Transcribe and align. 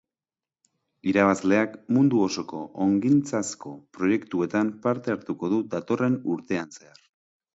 Irabazleak 1.11 1.75
mundu 1.97 2.21
osoko 2.27 2.61
ongintzazko 2.87 3.75
proiektuetan 3.97 4.71
parte 4.87 5.15
hartuko 5.17 5.51
du 5.55 5.63
datorren 5.75 6.17
urtean 6.37 6.75
zehar. 6.79 6.99